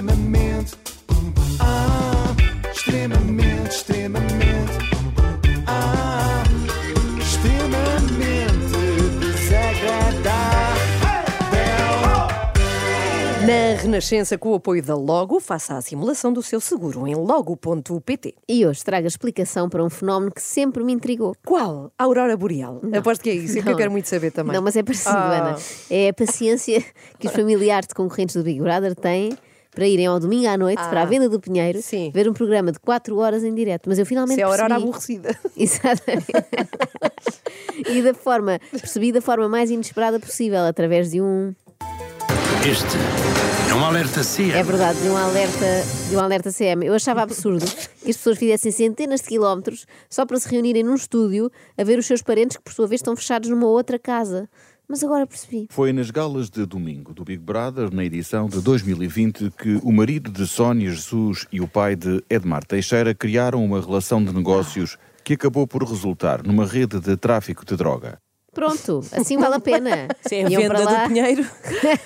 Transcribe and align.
extremamente, 0.00 0.76
ah, 1.60 2.34
extremamente, 2.72 3.68
extremamente, 3.68 4.78
ah, 5.66 6.42
extremamente 7.20 8.76
desagradável. 9.20 10.80
Na 13.46 13.82
Renascença, 13.82 14.38
com 14.38 14.52
o 14.52 14.54
apoio 14.54 14.82
da 14.82 14.94
Logo, 14.96 15.38
faça 15.38 15.76
a 15.76 15.82
simulação 15.82 16.32
do 16.32 16.42
seu 16.42 16.62
seguro 16.62 17.06
em 17.06 17.14
logo.pt. 17.14 18.34
E 18.48 18.64
hoje 18.64 18.82
trago 18.82 19.04
a 19.04 19.08
explicação 19.08 19.68
para 19.68 19.84
um 19.84 19.90
fenómeno 19.90 20.32
que 20.32 20.40
sempre 20.40 20.82
me 20.82 20.94
intrigou. 20.94 21.36
Qual? 21.44 21.92
A 21.98 22.04
Aurora 22.04 22.38
Boreal. 22.38 22.80
Aposto 22.96 23.20
que 23.22 23.28
é 23.28 23.34
isso, 23.34 23.58
é 23.58 23.62
que 23.62 23.68
eu 23.68 23.72
Não. 23.72 23.76
quero 23.78 23.90
muito 23.90 24.08
saber 24.08 24.30
também. 24.30 24.54
Não, 24.56 24.62
mas 24.62 24.76
é 24.76 24.82
parecido, 24.82 25.14
Ah. 25.14 25.48
Ana. 25.50 25.56
É 25.90 26.08
a 26.08 26.14
paciência 26.14 26.82
que 27.18 27.26
os 27.26 27.34
familiares 27.34 27.86
de 27.86 27.94
concorrentes 27.94 28.34
do 28.34 28.42
Big 28.42 28.60
Brother 28.60 28.94
têm 28.94 29.36
para 29.70 29.86
irem 29.86 30.06
ao 30.06 30.18
domingo 30.18 30.48
à 30.48 30.56
noite 30.56 30.82
para 30.82 31.02
a 31.02 31.04
venda 31.04 31.28
do 31.28 31.38
Pinheiro 31.40 31.78
Ah. 31.78 31.82
Sim. 31.82 32.10
ver 32.12 32.28
um 32.28 32.32
programa 32.32 32.72
de 32.72 32.78
4 32.80 33.16
horas 33.18 33.44
em 33.44 33.54
direto. 33.54 33.88
Mas 33.88 33.98
eu 33.98 34.06
finalmente 34.06 34.36
Se 34.36 34.42
é 34.42 34.44
a 34.44 34.48
percebi... 34.48 34.72
aborrecida. 34.74 35.38
Exatamente. 35.56 36.26
e 37.88 38.02
da 38.02 38.14
forma, 38.14 38.58
percebi 38.72 39.12
da 39.12 39.20
forma 39.20 39.48
mais 39.48 39.70
inesperada 39.70 40.18
possível, 40.18 40.60
através 40.64 41.10
de 41.10 41.20
um. 41.20 41.54
Este 42.68 42.96
é 43.70 43.74
um 43.74 43.84
alerta 43.84 44.20
CM. 44.22 44.52
É 44.52 44.62
verdade, 44.62 45.00
de 45.00 45.08
um 45.08 45.16
alerta, 45.16 45.66
de 46.10 46.16
um 46.16 46.20
alerta 46.20 46.50
CM. 46.52 46.84
Eu 46.84 46.94
achava 46.94 47.22
absurdo 47.22 47.64
que 47.64 48.10
as 48.10 48.16
pessoas 48.16 48.36
fizessem 48.38 48.70
centenas 48.72 49.20
de 49.22 49.28
quilómetros 49.28 49.86
só 50.10 50.26
para 50.26 50.38
se 50.38 50.48
reunirem 50.48 50.82
num 50.82 50.94
estúdio 50.94 51.50
a 51.78 51.84
ver 51.84 51.98
os 51.98 52.06
seus 52.06 52.20
parentes 52.22 52.56
que, 52.56 52.62
por 52.62 52.72
sua 52.72 52.86
vez, 52.86 52.98
estão 53.00 53.16
fechados 53.16 53.48
numa 53.48 53.66
outra 53.66 53.98
casa. 53.98 54.48
Mas 54.90 55.04
agora 55.04 55.24
percebi. 55.24 55.68
Foi 55.70 55.92
nas 55.92 56.10
galas 56.10 56.50
de 56.50 56.66
domingo 56.66 57.14
do 57.14 57.24
Big 57.24 57.40
Brother, 57.40 57.94
na 57.94 58.04
edição 58.04 58.48
de 58.48 58.60
2020, 58.60 59.52
que 59.52 59.78
o 59.84 59.92
marido 59.92 60.32
de 60.32 60.44
Sónia 60.48 60.90
Jesus 60.90 61.46
e 61.52 61.60
o 61.60 61.68
pai 61.68 61.94
de 61.94 62.20
Edmar 62.28 62.64
Teixeira 62.64 63.14
criaram 63.14 63.64
uma 63.64 63.80
relação 63.80 64.24
de 64.24 64.34
negócios 64.34 64.98
que 65.22 65.34
acabou 65.34 65.64
por 65.64 65.84
resultar 65.84 66.42
numa 66.42 66.66
rede 66.66 66.98
de 66.98 67.16
tráfico 67.16 67.64
de 67.64 67.76
droga. 67.76 68.18
Pronto, 68.52 69.00
assim 69.12 69.38
vale 69.38 69.54
a 69.54 69.60
pena. 69.60 70.08
Se 70.26 70.36
é 70.36 70.44
a 70.46 70.48
Iam 70.50 70.62
venda 70.62 70.74
para 70.74 70.84
lá, 70.84 71.02
do 71.04 71.08
Pinheiro. 71.08 71.46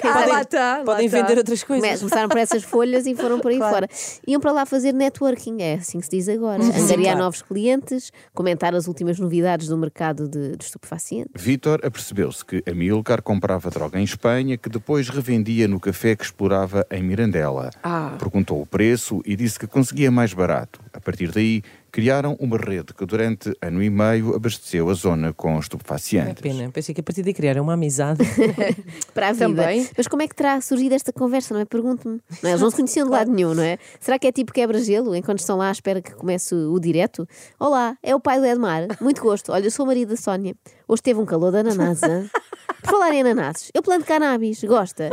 Ah, 0.05 0.13
podem 0.13 0.29
lá 0.33 0.43
está, 0.43 0.79
lá 0.79 0.85
podem 0.85 1.07
está. 1.07 1.21
vender 1.23 1.39
outras 1.39 1.63
coisas. 1.65 1.89
come- 1.89 1.99
Começaram 1.99 2.29
por 2.29 2.39
essas 2.39 2.63
folhas 2.63 3.07
e 3.07 3.15
foram 3.15 3.41
por 3.41 3.51
aí 3.51 3.59
fora. 3.59 3.89
Iam 4.27 4.41
para 4.41 4.53
lá 4.53 4.67
fazer 4.67 4.93
networking, 4.93 5.63
é 5.63 5.75
assim 5.75 5.99
que 5.99 6.05
se 6.05 6.11
diz 6.11 6.29
agora. 6.29 6.63
Angariar 6.63 6.99
claro. 7.15 7.19
novos 7.19 7.43
clientes, 7.43 8.13
comentar 8.35 8.75
as 8.75 8.87
últimas 8.87 9.19
novidades 9.19 9.69
do 9.69 9.77
mercado 9.79 10.29
de, 10.29 10.57
de 10.57 10.65
estupefacientes. 10.65 11.31
Vítor 11.43 11.81
apercebeu-se 11.85 12.45
que 12.45 12.63
Amilcar 12.71 13.23
comprava 13.23 13.71
droga 13.71 13.99
em 13.99 14.05
Espanha 14.05 14.57
que 14.59 14.69
depois 14.69 15.09
revendia 15.09 15.67
no 15.67 15.81
café 15.81 16.15
que 16.15 16.25
explorava 16.25 16.87
em 16.91 17.03
Mirandela. 17.03 17.71
Ah. 17.83 18.15
Perguntou 18.19 18.61
o 18.61 18.67
preço 18.67 19.21
e 19.25 19.35
disse 19.35 19.59
que 19.59 19.67
conseguia 19.67 20.11
mais 20.11 20.33
barato. 20.35 20.81
A 20.93 21.01
partir 21.01 21.31
daí, 21.33 21.63
criaram 21.95 22.37
uma 22.41 22.57
rede 22.59 22.93
que 22.93 23.07
durante 23.07 23.57
ano 23.63 23.81
e 23.81 23.89
meio 23.89 24.35
abasteceu 24.35 24.91
a 24.91 24.95
zona 24.95 25.33
com 25.33 25.55
É 25.55 25.59
estupefacientes. 25.61 26.43
pena. 26.43 26.69
Pensei 26.73 26.93
que 26.93 27.01
a 27.01 27.05
partir 27.05 27.23
daí 27.23 27.33
criaram 27.33 27.63
uma 27.63 27.75
amizade. 27.75 28.19
para 29.15 29.29
a 29.29 29.33
vida. 29.33 29.47
Também. 29.47 29.89
Mas 29.97 30.09
como 30.09 30.21
é 30.21 30.27
que 30.27 30.35
terá 30.35 30.61
surgido 30.61 30.93
esta 30.93 31.13
conversa, 31.13 31.55
não 31.55 31.61
é? 31.61 31.65
Pergunto-me. 31.65 32.21
Não 32.43 32.51
é? 32.51 32.53
Eles 32.53 32.61
não 32.61 32.69
se 32.69 32.75
conheciam 32.77 33.07
de 33.07 33.13
lado 33.13 33.31
nenhum, 33.31 33.55
não 33.55 33.63
é? 33.63 33.79
Será 34.01 34.19
que 34.19 34.27
é 34.27 34.33
tipo 34.33 34.53
quebra-gelo, 34.53 35.15
enquanto 35.15 35.39
estão 35.39 35.57
lá 35.57 35.69
à 35.69 35.71
espera 35.71 36.03
que 36.03 36.13
comece 36.17 36.53
o 36.53 36.81
direto? 36.81 37.29
Olá, 37.61 37.97
é 38.03 38.13
o 38.13 38.19
pai 38.19 38.41
do 38.41 38.47
Edmar. 38.47 38.89
Muito 39.01 39.23
gosto. 39.23 39.53
Olha, 39.53 39.65
eu 39.67 39.71
sou 39.71 39.85
o 39.85 39.87
marido 39.87 40.09
da 40.09 40.17
Sónia. 40.17 40.57
Hoje 40.89 41.01
teve 41.01 41.21
um 41.21 41.25
calor 41.25 41.53
de 41.53 41.59
ananás. 41.59 42.01
Por 42.85 42.91
falar 42.91 43.13
em 43.15 43.23
ananases, 43.23 43.71
eu 43.75 43.83
planto 43.83 44.05
cannabis, 44.05 44.63
gosta? 44.63 45.11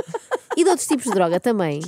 E 0.58 0.64
de 0.66 0.69
outros 0.69 0.86
tipos 0.86 1.05
de 1.05 1.11
droga 1.11 1.39
também. 1.39 1.80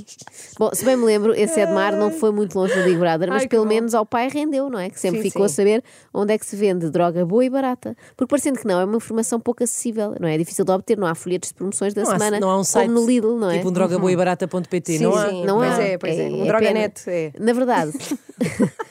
Bom, 0.58 0.70
se 0.72 0.82
bem 0.86 0.96
me 0.96 1.04
lembro, 1.04 1.34
esse 1.34 1.60
Edmar 1.60 1.94
não 1.94 2.10
foi 2.10 2.32
muito 2.32 2.58
longe 2.58 2.74
do 2.74 2.82
Big 2.82 2.96
Brother, 2.96 3.28
mas 3.28 3.42
Ai, 3.42 3.48
pelo 3.48 3.64
bom. 3.64 3.68
menos 3.68 3.94
ao 3.94 4.06
pai 4.06 4.28
rendeu, 4.30 4.70
não 4.70 4.78
é? 4.78 4.88
Que 4.88 4.98
sempre 4.98 5.18
Sim, 5.20 5.30
ficou 5.30 5.46
sim. 5.46 5.52
a 5.52 5.56
saber 5.56 5.84
onde 6.14 6.32
é 6.32 6.38
que 6.38 6.46
se 6.46 6.56
vende 6.56 6.88
droga 6.88 7.26
boa 7.26 7.44
e 7.44 7.50
barata. 7.50 7.94
Porque 8.16 8.30
parecendo 8.30 8.58
que 8.58 8.66
não, 8.66 8.80
é 8.80 8.84
uma 8.86 8.96
informação 8.96 9.38
pouco 9.38 9.62
acessível, 9.62 10.14
não 10.18 10.26
é? 10.26 10.36
É 10.36 10.38
difícil 10.38 10.64
de 10.64 10.72
obter, 10.72 10.96
não 10.96 11.06
há 11.06 11.14
folhetos 11.14 11.50
de 11.50 11.54
promoções 11.56 11.92
da 11.92 12.02
Não 12.04 12.10
há, 12.10 12.18
semana, 12.18 12.40
não 12.40 12.50
há 12.50 12.58
um 12.58 12.64
site 12.64 12.86
como 12.86 13.00
no 13.02 13.06
Lidl, 13.06 13.36
não 13.38 13.50
é? 13.50 13.58
tipo 13.58 13.68
um 13.68 13.72
drogaboibarata.pt, 13.72 14.92
Sim, 14.96 15.04
não 15.04 15.14
há? 15.14 15.28
sim, 15.28 15.44
não 15.44 15.56
pois 15.58 15.72
há. 15.74 15.82
é, 15.82 15.98
pois 15.98 16.18
é. 16.18 16.24
Um 16.26 16.30
pena. 16.32 16.44
droganet, 16.46 17.02
é. 17.10 17.32
Na 17.38 17.52
verdade. 17.52 17.92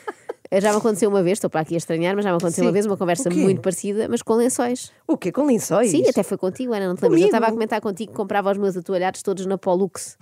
Já 0.61 0.71
me 0.71 0.77
aconteceu 0.77 1.09
uma 1.09 1.21
vez, 1.23 1.37
estou 1.37 1.49
para 1.49 1.61
aqui 1.61 1.73
a 1.75 1.77
estranhar, 1.77 2.15
mas 2.15 2.23
já 2.23 2.31
me 2.31 2.37
aconteceu 2.37 2.63
Sim. 2.63 2.67
uma 2.67 2.71
vez 2.73 2.85
uma 2.85 2.97
conversa 2.97 3.29
muito 3.29 3.61
parecida, 3.61 4.07
mas 4.09 4.21
com 4.21 4.33
lençóis. 4.35 4.91
O 5.07 5.17
quê? 5.17 5.31
Com 5.31 5.45
lençóis? 5.45 5.91
Sim, 5.91 6.07
até 6.07 6.23
foi 6.23 6.37
contigo, 6.37 6.73
Ana, 6.73 6.87
não 6.87 6.95
te 6.95 7.01
lembras? 7.03 7.21
Eu 7.21 7.25
estava 7.27 7.47
a 7.47 7.51
comentar 7.51 7.81
contigo 7.81 8.11
que 8.11 8.17
comprava 8.17 8.51
os 8.51 8.57
meus 8.57 8.75
atoalhados 8.77 9.21
todos 9.21 9.45
na 9.45 9.57
Pollux 9.57 10.17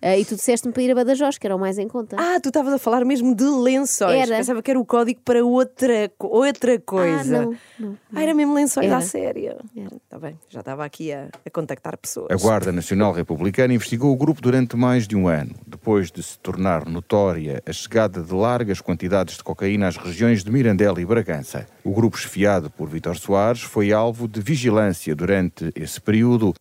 Ah, 0.00 0.16
e 0.18 0.24
tu 0.24 0.34
disseste-me 0.36 0.72
para 0.72 0.82
ir 0.82 0.90
a 0.92 0.94
Badajoz, 0.94 1.38
que 1.38 1.46
era 1.46 1.56
o 1.56 1.58
mais 1.58 1.78
em 1.78 1.88
conta. 1.88 2.16
Ah, 2.18 2.38
tu 2.40 2.48
estavas 2.48 2.72
a 2.72 2.78
falar 2.78 3.04
mesmo 3.04 3.34
de 3.34 3.44
lençóis. 3.44 4.20
Era. 4.20 4.36
Pensava 4.36 4.62
que 4.62 4.70
era 4.70 4.78
o 4.80 4.84
código 4.84 5.20
para 5.24 5.44
outra, 5.44 6.10
outra 6.18 6.78
coisa. 6.80 7.42
não, 7.42 7.56
não, 7.78 7.98
Ah, 8.14 8.22
era 8.22 8.34
mesmo 8.34 8.54
lençóis 8.54 8.86
Era. 8.86 8.96
à 8.98 9.00
séria. 9.00 9.56
Está 9.76 10.11
bem, 10.22 10.38
já 10.48 10.60
estava 10.60 10.84
aqui 10.84 11.12
a, 11.12 11.28
a 11.44 11.50
contactar 11.50 11.98
pessoas. 11.98 12.28
A 12.30 12.36
Guarda 12.36 12.70
Nacional 12.70 13.12
Republicana 13.12 13.74
investigou 13.74 14.12
o 14.12 14.16
grupo 14.16 14.40
durante 14.40 14.76
mais 14.76 15.06
de 15.06 15.16
um 15.16 15.26
ano, 15.26 15.54
depois 15.66 16.10
de 16.10 16.22
se 16.22 16.38
tornar 16.38 16.88
notória 16.88 17.60
a 17.66 17.72
chegada 17.72 18.22
de 18.22 18.32
largas 18.32 18.80
quantidades 18.80 19.36
de 19.36 19.42
cocaína 19.42 19.88
às 19.88 19.96
regiões 19.96 20.44
de 20.44 20.50
Mirandela 20.50 21.00
e 21.00 21.04
Bragança. 21.04 21.66
O 21.84 21.92
grupo 21.92 22.16
esfiado 22.16 22.70
por 22.70 22.88
Vítor 22.88 23.16
Soares 23.16 23.62
foi 23.62 23.92
alvo 23.92 24.28
de 24.28 24.40
vigilância 24.40 25.14
durante 25.14 25.72
esse 25.74 26.00
período. 26.00 26.54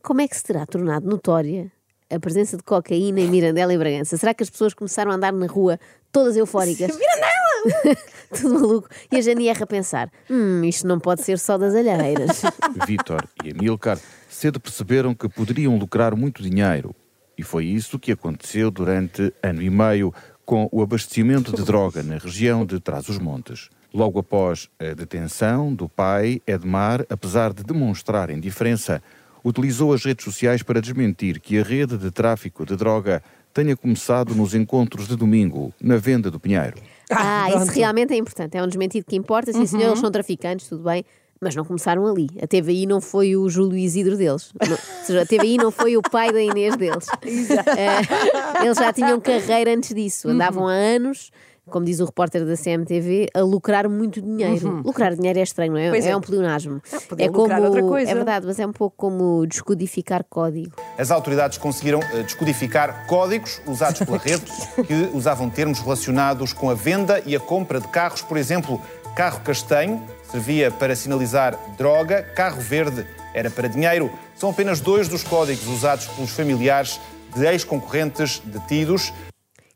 Como 0.00 0.20
é 0.20 0.28
que 0.28 0.36
se 0.36 0.44
terá 0.44 0.64
tornado 0.64 1.06
notória 1.08 1.70
a 2.08 2.20
presença 2.20 2.56
de 2.56 2.62
cocaína 2.62 3.20
em 3.20 3.28
Mirandela 3.28 3.74
e 3.74 3.78
Bragança? 3.78 4.16
Será 4.16 4.32
que 4.32 4.42
as 4.42 4.50
pessoas 4.50 4.72
começaram 4.72 5.10
a 5.10 5.14
andar 5.14 5.32
na 5.32 5.46
rua 5.46 5.80
todas 6.12 6.36
eufóricas? 6.36 6.96
Mirandela! 6.96 7.43
Tudo 8.34 8.54
maluco. 8.54 8.88
E 9.10 9.16
a 9.16 9.20
Janier 9.20 9.62
a 9.62 9.66
pensar: 9.66 10.10
hum, 10.30 10.64
isto 10.64 10.86
não 10.86 10.98
pode 10.98 11.22
ser 11.22 11.38
só 11.38 11.56
das 11.56 11.74
alheiras. 11.74 12.42
Vítor 12.86 13.24
e 13.44 13.50
Amilcar 13.50 13.98
cedo 14.28 14.58
perceberam 14.58 15.14
que 15.14 15.28
poderiam 15.28 15.76
lucrar 15.76 16.16
muito 16.16 16.42
dinheiro. 16.42 16.94
E 17.36 17.42
foi 17.42 17.66
isso 17.66 17.98
que 17.98 18.12
aconteceu 18.12 18.70
durante 18.70 19.32
ano 19.42 19.62
e 19.62 19.70
meio 19.70 20.12
com 20.44 20.68
o 20.70 20.82
abastecimento 20.82 21.54
de 21.54 21.64
droga 21.64 22.02
na 22.02 22.18
região 22.18 22.64
de 22.64 22.78
Trás-os-Montes. 22.78 23.70
Logo 23.92 24.18
após 24.18 24.68
a 24.78 24.92
detenção 24.92 25.72
do 25.72 25.88
pai, 25.88 26.40
Edmar, 26.46 27.06
apesar 27.08 27.52
de 27.52 27.62
demonstrar 27.62 28.28
indiferença, 28.28 29.02
utilizou 29.44 29.92
as 29.92 30.04
redes 30.04 30.24
sociais 30.24 30.62
para 30.62 30.80
desmentir 30.80 31.40
que 31.40 31.58
a 31.58 31.62
rede 31.62 31.96
de 31.96 32.10
tráfico 32.10 32.64
de 32.66 32.76
droga 32.76 33.22
tenha 33.52 33.76
começado 33.76 34.34
nos 34.34 34.52
encontros 34.54 35.06
de 35.06 35.14
domingo, 35.14 35.72
na 35.80 35.96
venda 35.96 36.28
do 36.30 36.40
Pinheiro. 36.40 36.76
Ah, 37.16 37.48
isso 37.50 37.56
pronto. 37.58 37.72
realmente 37.72 38.12
é 38.12 38.16
importante. 38.16 38.56
É 38.56 38.62
um 38.62 38.66
desmentido 38.66 39.06
que 39.06 39.16
importa. 39.16 39.52
Sim, 39.52 39.66
senhor, 39.66 39.88
eles 39.88 39.98
são 39.98 40.10
traficantes, 40.10 40.68
tudo 40.68 40.84
bem. 40.84 41.04
Mas 41.40 41.54
não 41.54 41.64
começaram 41.64 42.06
ali. 42.06 42.28
A 42.42 42.46
TVI 42.46 42.86
não 42.86 43.00
foi 43.00 43.36
o 43.36 43.48
Júlio 43.50 43.76
Isidro 43.76 44.16
deles. 44.16 44.50
Não- 44.66 44.72
ou 44.72 45.04
seja, 45.04 45.22
a 45.22 45.26
TVI 45.26 45.58
não 45.58 45.70
foi 45.70 45.96
o 45.96 46.02
pai 46.02 46.32
da 46.32 46.40
Inês 46.40 46.76
deles. 46.76 47.06
Eh, 47.76 48.64
eles 48.64 48.78
já 48.78 48.92
tinham 48.92 49.20
carreira 49.20 49.74
antes 49.74 49.94
disso. 49.94 50.28
Andavam 50.28 50.66
há 50.68 50.72
anos, 50.72 51.30
como 51.68 51.84
diz 51.84 52.00
o 52.00 52.04
repórter 52.04 52.46
da 52.46 52.56
CMTV, 52.56 53.28
a 53.34 53.40
lucrar 53.42 53.88
muito 53.88 54.22
dinheiro. 54.22 54.82
Lucrar 54.84 55.14
dinheiro 55.14 55.38
é 55.38 55.42
estranho, 55.42 55.72
não 55.72 55.78
é? 55.78 55.98
É. 55.98 56.08
é. 56.08 56.16
um 56.16 56.20
pleonasmo. 56.20 56.80
podiam 57.08 57.26
é 57.26 57.30
como. 57.30 57.42
lucrar 57.42 57.62
outra 57.62 57.82
coisa. 57.82 58.10
É 58.10 58.14
verdade, 58.14 58.46
mas 58.46 58.58
é 58.58 58.66
um 58.66 58.72
pouco 58.72 58.96
como 58.96 59.46
descodificar 59.46 60.24
código. 60.24 60.72
As 60.98 61.10
autoridades 61.10 61.58
conseguiram 61.58 62.00
eh, 62.00 62.22
descodificar 62.22 63.06
códigos 63.06 63.60
usados 63.66 64.00
pela 64.00 64.18
rede 64.22 64.44
que 64.86 65.10
usavam 65.12 65.50
termos 65.50 65.80
relacionados 65.80 66.52
com 66.52 66.70
a 66.70 66.74
venda 66.74 67.22
e 67.26 67.34
a 67.34 67.40
compra 67.40 67.80
de 67.80 67.88
carros. 67.88 68.22
Por 68.22 68.36
exemplo, 68.36 68.80
carro 69.16 69.40
castanho 69.40 70.02
servia 70.30 70.70
para 70.70 70.94
sinalizar 70.94 71.58
droga, 71.76 72.22
carro 72.22 72.60
verde 72.60 73.06
era 73.32 73.50
para 73.50 73.68
dinheiro. 73.68 74.10
São 74.36 74.50
apenas 74.50 74.80
dois 74.80 75.08
dos 75.08 75.22
códigos 75.22 75.66
usados 75.66 76.06
pelos 76.06 76.30
familiares 76.30 77.00
de 77.34 77.44
ex-concorrentes 77.46 78.40
detidos. 78.44 79.12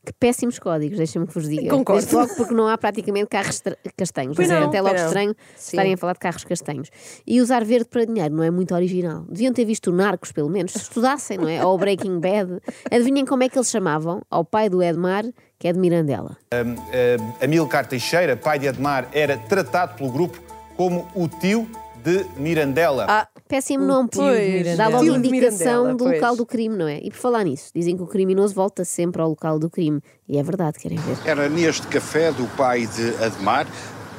Que 0.08 0.14
péssimos 0.18 0.58
códigos, 0.58 0.96
deixa-me 0.96 1.26
que 1.26 1.34
vos 1.34 1.46
diga. 1.46 1.68
Concordo. 1.68 2.00
Desde 2.00 2.16
logo 2.16 2.34
porque 2.34 2.54
não 2.54 2.66
há 2.66 2.78
praticamente 2.78 3.26
carros 3.26 3.62
castanhos. 3.94 4.34
Pois 4.34 4.48
Mas 4.48 4.56
é 4.56 4.60
não, 4.60 4.68
até 4.68 4.80
logo 4.80 4.96
não. 4.96 5.04
estranho 5.04 5.36
Sim. 5.54 5.76
estarem 5.76 5.92
a 5.92 5.96
falar 5.98 6.14
de 6.14 6.18
carros 6.18 6.44
castanhos. 6.44 6.88
E 7.26 7.42
usar 7.42 7.62
verde 7.62 7.90
para 7.90 8.06
dinheiro 8.06 8.34
não 8.34 8.42
é 8.42 8.50
muito 8.50 8.74
original. 8.74 9.26
Deviam 9.28 9.52
ter 9.52 9.66
visto 9.66 9.90
o 9.90 9.92
Narcos, 9.92 10.32
pelo 10.32 10.48
menos, 10.48 10.72
se 10.72 10.78
estudassem, 10.78 11.36
não 11.36 11.46
é? 11.46 11.62
Ou 11.62 11.74
o 11.74 11.78
Breaking 11.78 12.20
Bad. 12.20 12.58
Adivinhem 12.90 13.26
como 13.26 13.42
é 13.42 13.50
que 13.50 13.58
eles 13.58 13.68
chamavam 13.70 14.22
ao 14.30 14.46
pai 14.46 14.70
do 14.70 14.82
Edmar, 14.82 15.26
que 15.58 15.68
é 15.68 15.72
de 15.74 15.78
Mirandela. 15.78 16.38
Uh, 16.54 17.44
Amilcar 17.44 17.86
Teixeira, 17.86 18.34
pai 18.34 18.58
de 18.58 18.66
Edmar, 18.66 19.08
era 19.12 19.36
tratado 19.36 19.94
pelo 19.94 20.10
grupo 20.10 20.40
como 20.74 21.06
o 21.14 21.28
tio 21.28 21.68
de 22.08 22.24
Mirandela. 22.38 23.04
Ah, 23.06 23.28
Péssimo 23.46 23.84
nome, 23.84 24.08
tio 24.08 24.22
Mirandela. 24.22 24.76
dá 24.76 24.88
logo 24.88 25.04
Tio 25.04 25.12
de 25.12 25.28
indicação 25.28 25.58
Mirandela, 25.58 25.94
do 25.94 26.04
pois. 26.04 26.14
local 26.14 26.36
do 26.36 26.46
crime, 26.46 26.76
não 26.76 26.88
é? 26.88 26.98
E 27.02 27.10
por 27.10 27.18
falar 27.18 27.44
nisso, 27.44 27.70
dizem 27.74 27.96
que 27.96 28.02
o 28.02 28.06
criminoso 28.06 28.54
volta 28.54 28.84
sempre 28.84 29.20
ao 29.20 29.28
local 29.28 29.58
do 29.58 29.68
crime. 29.68 30.00
E 30.26 30.38
é 30.38 30.42
verdade, 30.42 30.78
querem 30.78 30.98
ver. 30.98 31.18
Era 31.26 31.48
neste 31.48 31.86
café 31.86 32.32
do 32.32 32.46
pai 32.56 32.86
de 32.86 33.22
Admar 33.22 33.66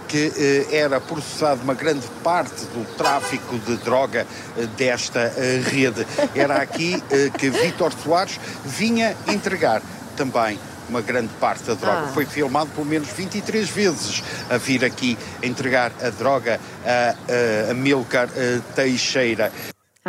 que 0.07 0.31
eh, 0.35 0.75
era 0.75 0.99
processado 0.99 1.61
uma 1.63 1.75
grande 1.75 2.05
parte 2.23 2.65
do 2.65 2.83
tráfico 2.97 3.59
de 3.59 3.77
droga 3.77 4.25
eh, 4.57 4.65
desta 4.75 5.19
eh, 5.37 5.61
rede. 5.63 6.05
Era 6.33 6.55
aqui 6.55 7.01
eh, 7.11 7.29
que 7.37 7.49
Vítor 7.51 7.93
Soares 7.93 8.39
vinha 8.65 9.15
entregar 9.27 9.83
também 10.17 10.57
uma 10.89 11.01
grande 11.01 11.29
parte 11.39 11.63
da 11.63 11.73
droga. 11.73 12.05
Ah. 12.05 12.11
Foi 12.13 12.25
filmado 12.25 12.69
pelo 12.71 12.85
menos 12.85 13.09
23 13.09 13.69
vezes 13.69 14.23
a 14.49 14.57
vir 14.57 14.83
aqui 14.83 15.17
entregar 15.41 15.91
a 16.01 16.09
droga 16.09 16.59
a, 16.85 17.67
a 17.67 17.71
Amilcar 17.71 18.29
eh, 18.35 18.59
Teixeira. 18.75 19.51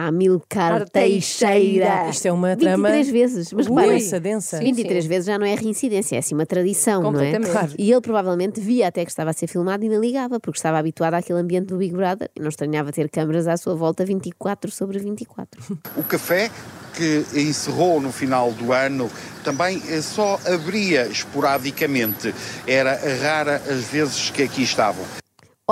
A 0.07 0.11
Milcar 0.11 0.73
Ar 0.73 0.89
Teixeira. 0.89 2.09
Isto 2.09 2.27
é 2.27 2.33
uma 2.33 2.57
trama 2.57 2.89
23 2.91 3.11
vezes. 3.11 3.53
Mas 3.53 3.69
Ui. 3.69 3.87
densa, 3.87 4.19
densa. 4.19 4.59
23 4.59 5.05
vezes 5.05 5.27
já 5.27 5.39
não 5.39 5.47
é 5.47 5.55
reincidência, 5.55 6.17
é 6.17 6.19
assim 6.21 6.35
uma 6.35 6.47
tradição, 6.47 7.03
não 7.03 7.11
é? 7.11 7.13
Completamente. 7.13 7.51
Claro. 7.51 7.73
E 7.79 7.93
ele 7.93 8.01
provavelmente 8.01 8.61
via 8.61 8.89
até 8.89 9.05
que 9.05 9.11
estava 9.11 9.29
a 9.29 9.33
ser 9.35 9.47
filmado 9.47 9.85
e 9.85 9.91
não 9.91 10.01
ligava, 10.01 10.41
porque 10.41 10.59
estava 10.59 10.79
habituado 10.79 11.15
àquele 11.15 11.39
ambiente 11.39 11.67
do 11.67 11.77
Big 11.77 11.95
Brother 11.95 12.31
e 12.35 12.41
não 12.41 12.49
estranhava 12.49 12.91
ter 12.93 13.11
câmaras 13.11 13.47
à 13.47 13.59
sua 13.59 13.75
volta 13.75 14.03
24 14.05 14.71
sobre 14.71 14.99
24. 14.99 15.61
O 15.97 16.05
café, 16.05 16.51
que 16.95 17.25
encerrou 17.35 18.01
no 18.01 18.11
final 18.13 18.53
do 18.53 18.73
ano, 18.73 19.11
também 19.45 19.83
eh, 19.89 20.01
só 20.01 20.39
abria 20.47 21.07
esporadicamente. 21.09 22.35
Era 22.67 22.99
rara 23.21 23.57
as 23.57 23.85
vezes 23.85 24.31
que 24.31 24.43
aqui 24.43 24.63
estavam. 24.63 25.05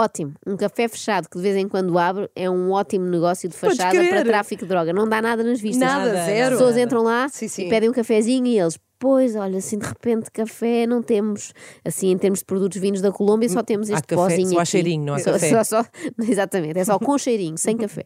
Ótimo, 0.01 0.35
um 0.47 0.57
café 0.57 0.87
fechado 0.87 1.29
que 1.29 1.37
de 1.37 1.43
vez 1.43 1.57
em 1.57 1.67
quando 1.67 1.99
abre 1.99 2.31
é 2.37 2.49
um 2.49 2.71
ótimo 2.71 3.05
negócio 3.07 3.49
de 3.49 3.57
fachada 3.57 3.99
para 4.09 4.25
tráfico 4.25 4.63
de 4.63 4.69
droga. 4.69 4.93
Não 4.93 5.09
dá 5.09 5.21
nada 5.21 5.43
nas 5.43 5.61
vistas. 5.61 5.81
Nada, 5.89 6.13
Nada, 6.13 6.25
zero. 6.25 6.55
As 6.55 6.61
pessoas 6.61 6.77
entram 6.77 7.03
lá 7.03 7.29
Sim, 7.29 7.49
sim. 7.49 7.67
e 7.67 7.69
pedem 7.69 7.89
um 7.89 7.93
cafezinho 7.93 8.47
e 8.47 8.57
eles, 8.59 8.79
pois, 8.97 9.35
olha, 9.35 9.59
assim 9.59 9.77
de 9.77 9.87
repente 9.87 10.31
café 10.31 10.87
não 10.87 11.03
temos. 11.03 11.53
Assim, 11.85 12.13
em 12.13 12.17
termos 12.19 12.39
de 12.39 12.45
produtos 12.45 12.79
vindos 12.81 13.01
da 13.01 13.11
Colômbia, 13.11 13.49
só 13.49 13.61
temos 13.61 13.91
Há 13.91 13.95
este 13.95 14.07
café, 14.07 14.23
pozinho 14.23 14.51
só 14.51 14.59
há 14.59 14.63
aqui. 14.63 14.71
cheirinho, 14.71 15.05
não 15.05 15.15
há 15.15 15.19
Só- 15.21 15.33
café. 15.33 15.65
só- 15.65 15.83
só- 15.83 15.89
exatamente, 16.31 16.79
é 16.79 16.85
só 16.85 16.97
com 16.99 17.19
cheirinho, 17.19 17.59
sem 17.59 17.75
café. 17.79 18.05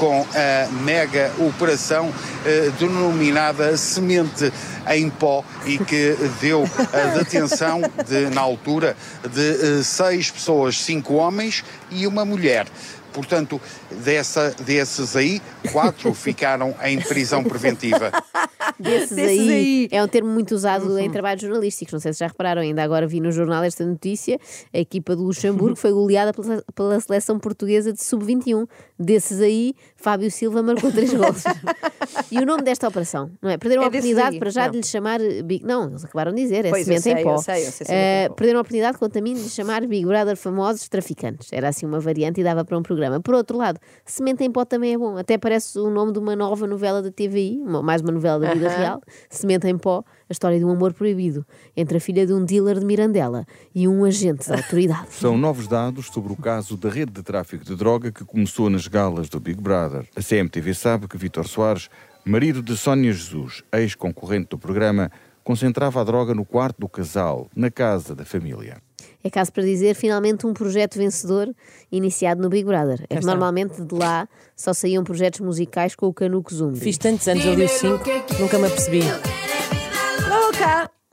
Com 0.00 0.26
a 0.34 0.66
mega 0.82 1.30
operação 1.38 2.10
eh, 2.46 2.70
denominada 2.78 3.76
Semente 3.76 4.50
em 4.88 5.10
Pó 5.10 5.44
e 5.66 5.76
que 5.76 6.16
deu 6.40 6.64
a 6.90 7.18
detenção 7.18 7.82
de, 8.08 8.34
na 8.34 8.40
altura 8.40 8.96
de 9.30 9.80
eh, 9.80 9.82
seis 9.82 10.30
pessoas, 10.30 10.80
cinco 10.80 11.16
homens 11.16 11.62
e 11.90 12.06
uma 12.06 12.24
mulher. 12.24 12.66
Portanto, 13.12 13.60
dessa, 13.90 14.54
desses 14.60 15.14
aí, 15.16 15.42
quatro 15.70 16.14
ficaram 16.14 16.74
em 16.82 16.98
prisão 16.98 17.44
preventiva. 17.44 18.10
Desses, 18.80 19.14
Desses 19.16 19.40
aí, 19.40 19.50
aí. 19.50 19.88
é 19.92 20.02
um 20.02 20.08
termo 20.08 20.30
muito 20.30 20.52
usado 20.54 20.98
em 20.98 21.10
trabalhos 21.10 21.42
jornalísticos. 21.42 21.92
Não 21.92 22.00
sei 22.00 22.12
se 22.12 22.20
já 22.20 22.26
repararam, 22.28 22.62
ainda 22.62 22.82
agora 22.82 23.06
vi 23.06 23.20
no 23.20 23.30
jornal 23.30 23.62
esta 23.62 23.84
notícia: 23.84 24.38
a 24.72 24.78
equipa 24.78 25.14
do 25.14 25.22
Luxemburgo 25.24 25.76
foi 25.78 25.92
goleada 25.92 26.32
pela, 26.32 26.62
pela 26.74 27.00
seleção 27.00 27.38
portuguesa 27.38 27.92
de 27.92 28.02
sub-21. 28.02 28.66
Desses 28.98 29.40
aí, 29.40 29.74
Fábio 29.96 30.30
Silva 30.30 30.62
marcou 30.62 30.90
três 30.92 31.12
gols. 31.12 31.44
e 32.30 32.38
o 32.38 32.46
nome 32.46 32.62
desta 32.62 32.86
operação, 32.88 33.30
não 33.40 33.50
é? 33.50 33.56
Perderam 33.56 33.82
a 33.82 33.86
É 33.86 33.90
desses 33.90 34.10
oportunidade 34.10 34.38
para 34.38 34.50
já 34.50 34.64
não. 34.64 34.70
de 34.72 34.76
lhe 34.78 34.86
chamar 34.86 35.20
Big. 35.44 35.64
Não, 35.64 35.88
eles 35.88 36.04
acabaram 36.04 36.32
de 36.32 36.42
dizer, 36.42 36.64
é 36.64 36.70
Pois, 36.70 36.84
semente 36.84 37.08
em 37.08 37.14
sei, 37.14 37.24
pó. 37.24 37.32
eu 37.34 37.38
sei, 37.38 37.66
eu 37.66 37.70
sei, 37.72 37.86
semente 37.86 37.92
Eh, 37.92 38.28
pó. 38.28 38.34
perderam 38.34 38.58
a 38.58 38.62
oportunidade, 38.62 38.98
quanto 38.98 39.18
a 39.18 39.20
mim, 39.22 39.34
de 39.34 39.42
lhe 39.42 39.48
chamar 39.48 39.86
Big 39.86 40.04
Brother 40.06 40.36
famosos 40.36 40.88
traficantes. 40.88 41.52
Era 41.52 41.68
assim 41.68 41.86
uma 41.86 42.00
variante 42.00 42.40
e 42.40 42.44
dava 42.44 42.64
para 42.64 42.76
um 42.78 42.82
programa. 42.82 43.20
Por 43.20 43.34
outro 43.34 43.56
lado, 43.58 43.78
Semente 44.04 44.44
em 44.44 44.50
Pó 44.50 44.64
também 44.64 44.94
é 44.94 44.98
bom. 44.98 45.16
Até 45.16 45.38
parece 45.38 45.78
o 45.78 45.90
nome 45.90 46.12
de 46.12 46.18
uma 46.18 46.34
nova 46.36 46.66
novela 46.66 47.00
da 47.02 47.10
TVI, 47.10 47.58
mais 47.82 48.02
uma 48.02 48.12
novela 48.12 48.38
da 48.38 48.52
vida. 48.54 48.69
Real. 48.76 49.00
Semente 49.28 49.66
em 49.66 49.76
Pó, 49.76 50.02
a 50.28 50.32
história 50.32 50.58
de 50.58 50.64
um 50.64 50.70
amor 50.70 50.92
proibido 50.92 51.46
entre 51.76 51.98
a 51.98 52.00
filha 52.00 52.26
de 52.26 52.32
um 52.32 52.44
dealer 52.44 52.78
de 52.78 52.84
Mirandela 52.84 53.44
e 53.74 53.86
um 53.86 54.04
agente 54.04 54.48
da 54.48 54.56
autoridade. 54.56 55.08
São 55.14 55.36
novos 55.36 55.66
dados 55.66 56.06
sobre 56.06 56.32
o 56.32 56.36
caso 56.36 56.76
da 56.76 56.88
rede 56.88 57.12
de 57.12 57.22
tráfico 57.22 57.64
de 57.64 57.74
droga 57.76 58.12
que 58.12 58.24
começou 58.24 58.70
nas 58.70 58.86
galas 58.86 59.28
do 59.28 59.40
Big 59.40 59.60
Brother. 59.60 60.06
A 60.16 60.22
CMTV 60.22 60.74
sabe 60.74 61.08
que 61.08 61.16
Vítor 61.16 61.46
Soares, 61.46 61.88
marido 62.24 62.62
de 62.62 62.76
Sónia 62.76 63.12
Jesus, 63.12 63.62
ex-concorrente 63.72 64.50
do 64.50 64.58
programa, 64.58 65.10
concentrava 65.42 66.00
a 66.00 66.04
droga 66.04 66.34
no 66.34 66.44
quarto 66.44 66.80
do 66.80 66.88
casal, 66.88 67.48
na 67.56 67.70
casa 67.70 68.14
da 68.14 68.24
família. 68.24 68.80
É 69.22 69.28
caso 69.28 69.52
para 69.52 69.62
dizer, 69.62 69.94
finalmente, 69.94 70.46
um 70.46 70.54
projeto 70.54 70.96
vencedor 70.96 71.54
iniciado 71.92 72.40
no 72.40 72.48
Big 72.48 72.64
Brother. 72.64 73.04
É 73.10 73.16
que 73.16 73.26
normalmente 73.26 73.82
de 73.82 73.94
lá 73.94 74.28
só 74.56 74.72
saíam 74.72 75.04
projetos 75.04 75.40
musicais 75.40 75.94
com 75.94 76.06
o 76.06 76.12
Canuco 76.12 76.54
Zumbi. 76.54 76.80
Fiz 76.80 76.96
tantos 76.96 77.28
anos 77.28 77.46
ali 77.46 77.64
os 77.64 77.70
cinco, 77.72 78.04
nunca 78.38 78.58
me 78.58 78.66
apercebi. 78.66 79.02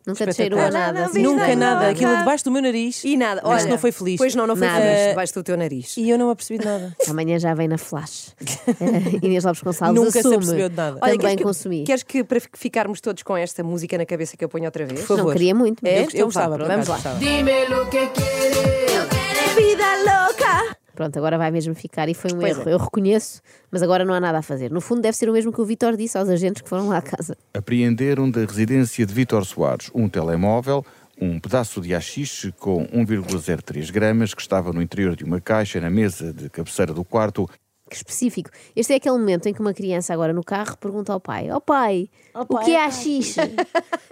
Louca! 0.07 0.09
Nunca 0.23 0.25
te 0.27 0.33
cheirou 0.35 0.59
a 0.59 0.71
nada. 0.71 1.05
assim, 1.05 1.21
Nunca 1.21 1.47
nada. 1.47 1.55
Nada. 1.57 1.89
Aquilo 1.89 2.15
debaixo 2.17 2.43
do 2.45 2.51
meu 2.51 2.61
nariz. 2.61 3.03
E 3.03 3.17
nada, 3.17 3.41
Isto 3.41 3.49
olha. 3.49 3.65
não 3.65 3.77
foi 3.77 3.91
feliz. 3.91 4.17
Pois 4.17 4.33
não, 4.35 4.47
não 4.47 4.55
foi 4.55 4.67
Nada. 4.67 4.81
feliz 4.81 5.07
debaixo 5.09 5.33
do 5.33 5.43
teu 5.43 5.57
nariz. 5.57 5.97
E 5.97 6.09
eu 6.09 6.17
não 6.17 6.27
me 6.27 6.31
apercebi 6.31 6.59
de 6.59 6.65
nada. 6.65 6.95
Amanhã 7.09 7.37
já 7.39 7.53
vem 7.53 7.67
na 7.67 7.77
flash. 7.77 8.33
Inês 9.21 9.43
Lopes 9.43 9.61
Gonçalves 9.61 9.95
Nunca 9.99 10.11
se 10.11 10.19
assume. 10.19 10.35
apercebeu 10.35 10.69
de 10.69 10.75
nada. 10.75 10.99
Também 10.99 11.17
queres 11.19 11.35
que, 11.35 11.43
consumi. 11.43 11.83
Queres 11.83 12.03
que 12.03 12.23
para 12.23 12.39
ficarmos 12.55 13.01
todos 13.01 13.21
com 13.23 13.35
esta 13.35 13.63
música 13.63 13.97
na 13.97 14.05
cabeça 14.05 14.37
que 14.37 14.45
eu 14.45 14.49
ponho 14.49 14.65
outra 14.65 14.85
vez? 14.85 15.01
Por 15.01 15.07
favor. 15.07 15.25
Não 15.25 15.33
queria 15.33 15.53
muito. 15.53 15.85
É? 15.85 16.03
Eu, 16.03 16.07
eu 16.13 16.25
gostava, 16.25 16.57
Vamos 16.57 16.87
lá. 16.87 16.95
acaso, 16.95 17.03
gostava. 17.19 17.19
Vida 17.19 17.51
louca! 20.05 20.76
Pronto, 20.97 21.15
agora 21.15 21.37
vai 21.37 21.51
mesmo 21.51 21.75
ficar 21.75 22.09
e 22.09 22.15
foi 22.15 22.31
um 22.33 22.39
Pois 22.39 22.57
erro. 22.57 22.67
é. 22.67 22.73
Eu 22.73 22.79
reconheço, 22.79 23.39
mas 23.69 23.83
agora 23.83 24.03
não 24.03 24.15
há 24.15 24.19
nada 24.19 24.39
a 24.39 24.41
fazer. 24.41 24.71
No 24.71 24.81
fundo, 24.81 24.99
deve 24.99 25.15
ser 25.15 25.29
o 25.29 25.31
mesmo 25.33 25.53
que 25.53 25.61
o 25.61 25.65
Vitor 25.65 25.95
disse 25.95 26.17
aos 26.17 26.27
agentes 26.27 26.63
que 26.63 26.67
foram 26.67 26.89
lá 26.89 26.97
à 26.97 27.01
casa. 27.03 27.37
Apreenderam 27.53 28.31
da 28.31 28.39
residência 28.43 29.05
de 29.05 29.13
Vítor 29.13 29.45
Soares 29.45 29.91
um 29.93 30.09
telemóvel, 30.09 30.83
um 31.21 31.39
pedaço 31.39 31.81
de 31.81 31.93
haxixe 31.93 32.51
com 32.51 32.83
1,03 32.87 33.91
gramas 33.91 34.33
que 34.33 34.41
estava 34.41 34.73
no 34.73 34.81
interior 34.81 35.15
de 35.15 35.23
uma 35.23 35.39
caixa 35.39 35.79
na 35.79 35.89
mesa 35.91 36.33
de 36.33 36.49
cabeceira 36.49 36.91
do 36.91 37.03
quarto 37.03 37.47
específico. 37.95 38.49
Este 38.75 38.93
é 38.93 38.95
aquele 38.97 39.17
momento 39.17 39.47
em 39.47 39.53
que 39.53 39.61
uma 39.61 39.73
criança 39.73 40.13
agora 40.13 40.33
no 40.33 40.43
carro 40.43 40.77
pergunta 40.77 41.13
ao 41.13 41.19
pai: 41.19 41.49
Ó 41.51 41.59
pai, 41.59 42.09
o 42.35 42.57
que 42.59 42.71
é 42.71 42.83
haxixe? 42.85 43.39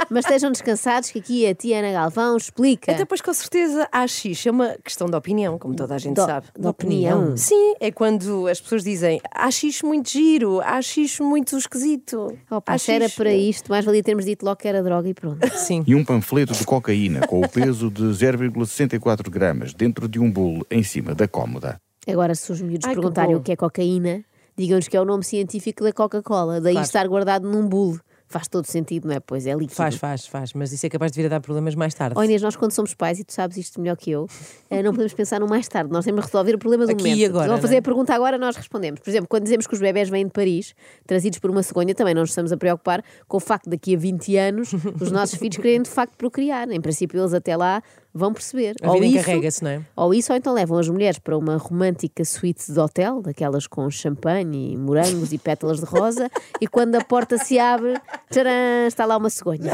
mas 0.09 0.25
estejam 0.25 0.51
descansados 0.51 1.09
que 1.11 1.19
aqui 1.19 1.47
a 1.47 1.55
tia 1.55 1.79
Ana 1.79 1.91
Galvão 1.91 2.37
explica. 2.37 2.91
Até 2.91 3.05
pois 3.05 3.21
com 3.21 3.33
certeza 3.33 3.87
a 3.91 4.05
xixi 4.07 4.47
é 4.49 4.51
uma 4.51 4.75
questão 4.83 5.07
de 5.07 5.15
opinião, 5.15 5.57
como 5.57 5.75
toda 5.75 5.95
a 5.95 5.97
gente 5.97 6.15
Do- 6.15 6.25
sabe. 6.25 6.47
de 6.57 6.67
opinião. 6.67 7.35
Sim, 7.37 7.73
é 7.79 7.91
quando 7.91 8.47
as 8.47 8.59
pessoas 8.61 8.83
dizem 8.83 9.19
há 9.33 9.49
xixi 9.51 9.85
muito 9.85 10.09
giro, 10.09 10.61
há 10.61 10.81
xixi 10.81 11.21
muito 11.23 11.57
esquisito. 11.57 12.37
Oh, 12.49 12.61
pá, 12.61 12.77
se 12.77 12.91
era 12.91 13.09
para 13.09 13.33
isto, 13.33 13.69
mais 13.69 13.83
valia 13.85 14.03
termos 14.03 14.25
dito 14.25 14.43
logo 14.45 14.57
que 14.57 14.67
era 14.67 14.81
droga 14.83 15.07
e 15.09 15.13
pronto. 15.13 15.45
Sim. 15.57 15.83
e 15.87 15.95
um 15.95 16.03
panfleto 16.05 16.53
de 16.53 16.63
cocaína 16.65 17.25
com 17.27 17.41
o 17.41 17.49
peso 17.49 17.89
de 17.89 18.03
0,64 18.03 19.29
gramas 19.29 19.73
dentro 19.73 20.07
de 20.07 20.19
um 20.19 20.31
bolo 20.31 20.65
em 20.69 20.83
cima 20.83 21.13
da 21.15 21.27
cômoda. 21.27 21.79
Agora, 22.07 22.35
se 22.35 22.51
os 22.51 22.61
miúdos 22.61 22.85
Ai, 22.87 22.93
que 22.93 22.99
perguntarem 22.99 23.35
bom. 23.35 23.41
o 23.41 23.43
que 23.43 23.51
é 23.51 23.55
cocaína, 23.55 24.23
digam-nos 24.57 24.87
que 24.87 24.95
é 24.95 25.01
o 25.01 25.05
nome 25.05 25.23
científico 25.23 25.83
da 25.83 25.91
Coca-Cola, 25.91 26.61
daí 26.61 26.73
Claro. 26.73 26.85
estar 26.85 27.07
guardado 27.07 27.49
num 27.49 27.67
bule. 27.67 27.99
Faz 28.35 28.49
todo 28.49 28.65
sentido, 28.65 29.07
não 29.07 29.15
é? 29.15 29.21
Pois 29.21 29.47
é 29.47 29.53
líquido. 29.53 29.75
Faz, 29.75 29.95
faz, 29.95 30.27
faz. 30.27 30.51
Mas 30.51 30.73
isso 30.73 30.85
é 30.85 30.89
capaz 30.89 31.09
de 31.09 31.21
vir 31.21 31.27
a 31.27 31.29
dar 31.29 31.39
problemas 31.39 31.73
mais 31.73 31.93
tarde. 31.93 32.17
Oh 32.19 32.21
Inês, 32.21 32.41
nós 32.41 32.57
quando 32.57 32.73
somos 32.73 32.93
pais, 32.93 33.17
e 33.17 33.23
tu 33.23 33.31
sabes 33.31 33.55
isto 33.55 33.79
melhor 33.79 33.95
que 33.95 34.11
eu, 34.11 34.27
eh, 34.69 34.83
não 34.83 34.91
podemos 34.91 35.13
pensar 35.13 35.39
no 35.39 35.47
mais 35.47 35.69
tarde, 35.69 35.89
nós 35.89 36.03
temos 36.03 36.19
de 36.19 36.27
resolver 36.27 36.53
o 36.53 36.59
problema 36.59 36.85
do 36.85 36.91
Aqui 36.91 37.01
momento. 37.01 37.17
e 37.17 37.23
agora, 37.23 37.47
Vão 37.47 37.61
fazer 37.61 37.75
é? 37.75 37.77
a 37.77 37.81
pergunta 37.81 38.13
agora, 38.13 38.37
nós 38.37 38.57
respondemos. 38.57 38.99
Por 38.99 39.09
exemplo, 39.09 39.29
quando 39.29 39.43
dizemos 39.43 39.65
que 39.65 39.73
os 39.73 39.79
bebés 39.79 40.09
vêm 40.09 40.25
de 40.25 40.33
Paris, 40.33 40.75
trazidos 41.07 41.39
por 41.39 41.49
uma 41.49 41.63
cegonha, 41.63 41.95
também 41.95 42.13
não 42.13 42.23
nos 42.23 42.31
estamos 42.31 42.51
a 42.51 42.57
preocupar 42.57 43.01
com 43.25 43.37
o 43.37 43.39
facto 43.39 43.69
de 43.69 43.69
daqui 43.69 43.95
a 43.95 43.97
20 43.97 44.35
anos 44.35 44.73
os 44.99 45.11
nossos 45.11 45.39
filhos 45.39 45.55
querem 45.55 45.81
de 45.81 45.89
facto 45.89 46.17
procriar. 46.17 46.69
Em 46.69 46.81
princípio, 46.81 47.17
eles 47.17 47.33
até 47.33 47.55
lá 47.55 47.81
vão 48.15 48.33
perceber. 48.33 48.75
A 48.81 48.93
vida 48.93 49.05
encarrega-se, 49.05 49.61
não 49.61 49.71
é? 49.71 49.81
Ou 49.93 50.13
isso, 50.13 50.31
ou 50.31 50.37
então 50.37 50.53
levam 50.53 50.77
as 50.77 50.87
mulheres 50.87 51.19
para 51.19 51.37
uma 51.37 51.57
romântica 51.57 52.23
suíte 52.23 52.71
de 52.71 52.79
hotel, 52.79 53.21
daquelas 53.21 53.67
com 53.67 53.89
champanhe 53.91 54.71
e 54.71 54.77
morangos 54.77 55.33
e 55.33 55.37
pétalas 55.37 55.81
de 55.81 55.85
rosa, 55.85 56.31
e 56.61 56.65
quando 56.65 56.95
a 56.95 57.03
porta 57.03 57.37
se 57.37 57.59
abre, 57.59 57.99
tcharam, 58.31 58.87
está 58.87 59.05
lá 59.05 59.17
uma 59.17 59.29
cegonha. 59.29 59.71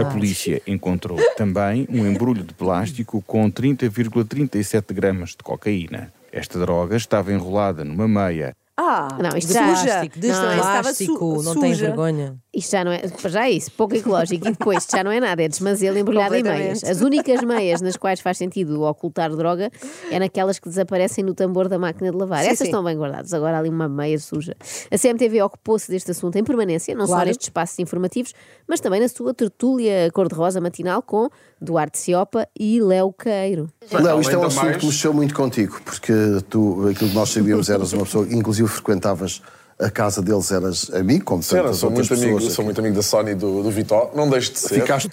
A 0.00 0.04
polícia 0.06 0.60
encontrou 0.66 1.18
também 1.36 1.86
um 1.90 2.06
embrulho 2.06 2.42
de 2.42 2.54
plástico 2.54 3.22
com 3.26 3.50
30,37 3.50 4.92
gramas 4.92 5.30
de 5.30 5.38
cocaína. 5.38 6.12
Esta 6.32 6.58
droga 6.58 6.96
estava 6.96 7.32
enrolada 7.32 7.84
numa 7.84 8.08
meia. 8.08 8.54
Ah, 8.76 9.08
Não, 9.20 9.36
isto 9.38 9.48
De 9.48 9.54
já- 9.54 9.64
plástico, 9.64 10.18
de 10.18 10.28
Não, 10.28 10.56
plástico, 10.56 11.42
não 11.42 11.60
tem 11.60 11.74
vergonha. 11.74 12.36
Isto 12.54 12.70
já 12.72 12.84
não 12.84 12.92
é, 12.92 13.02
já 13.28 13.46
é 13.46 13.50
isso, 13.50 13.72
pouco 13.72 13.94
ecológico. 13.96 14.46
E 14.48 14.50
depois, 14.52 14.78
isto 14.78 14.96
já 14.96 15.02
não 15.02 15.10
é 15.10 15.18
nada, 15.20 15.42
é 15.42 15.48
desmazelo 15.48 15.98
embrulhado 15.98 16.34
em 16.36 16.42
meias. 16.42 16.84
As 16.84 17.00
únicas 17.00 17.42
meias 17.42 17.80
nas 17.80 17.96
quais 17.96 18.20
faz 18.20 18.38
sentido 18.38 18.82
ocultar 18.82 19.34
droga 19.34 19.70
é 20.10 20.18
naquelas 20.18 20.58
que 20.58 20.68
desaparecem 20.68 21.24
no 21.24 21.34
tambor 21.34 21.68
da 21.68 21.78
máquina 21.78 22.10
de 22.10 22.16
lavar. 22.16 22.40
Sim, 22.42 22.46
Essas 22.48 22.58
sim. 22.58 22.64
estão 22.66 22.84
bem 22.84 22.96
guardadas. 22.96 23.32
Agora 23.34 23.56
há 23.56 23.60
ali 23.60 23.68
uma 23.68 23.88
meia 23.88 24.18
suja. 24.18 24.54
A 24.90 24.96
CMTV 24.98 25.42
ocupou-se 25.42 25.90
deste 25.90 26.10
assunto 26.10 26.36
em 26.36 26.44
permanência, 26.44 26.94
não 26.94 27.06
só 27.06 27.14
Claro. 27.14 27.28
nestes 27.28 27.46
espaços 27.48 27.78
informativos, 27.78 28.32
mas 28.68 28.80
também 28.80 29.00
na 29.00 29.08
sua 29.08 29.34
tertúlia 29.34 30.10
cor-de-rosa 30.12 30.60
matinal 30.60 31.02
com 31.02 31.28
Duarte 31.60 31.98
Ciopa 31.98 32.46
e 32.58 32.80
Léo 32.80 33.12
Queiro. 33.12 33.68
Léo, 33.90 34.20
isto 34.20 34.32
é 34.32 34.38
um 34.38 34.44
assunto 34.44 34.64
mais- 34.64 34.76
que 34.76 34.86
mexeu 34.86 35.12
muito 35.14 35.34
contigo, 35.34 35.80
porque 35.84 36.12
tu, 36.48 36.88
aquilo 36.88 37.10
que 37.10 37.14
nós 37.16 37.30
sabíamos, 37.30 37.68
eras 37.68 37.92
uma 37.92 38.04
pessoa 38.04 38.26
que 38.26 38.34
inclusive 38.34 38.68
frequentavas 38.68 39.40
a 39.78 39.90
casa 39.90 40.22
deles, 40.22 40.50
eras 40.50 40.90
amigo, 40.94 41.24
como 41.24 41.42
Era, 41.50 41.62
tantas 41.62 41.78
sou 41.78 41.90
outras 41.90 42.08
muito, 42.10 42.22
amigo, 42.24 42.40
sou 42.50 42.64
muito 42.64 42.80
amigo 42.80 42.94
da 42.96 43.30
e 43.30 43.34
do, 43.34 43.62
do 43.62 43.70
Vitor. 43.70 44.10
Não 44.14 44.28
deixe 44.28 44.52
de 44.52 44.58
ser. 44.58 44.80
Ficaste 44.80 45.10